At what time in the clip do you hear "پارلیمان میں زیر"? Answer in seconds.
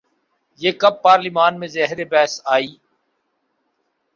1.01-2.03